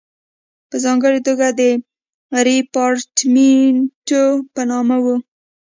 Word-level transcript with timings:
په 0.69 0.75
ځانګړې 0.83 1.19
توګه 1.27 1.47
د 1.59 1.61
ریپارټیمنټو 2.47 4.23
په 4.53 4.61
نامه 4.71 4.97
وو. 5.03 5.15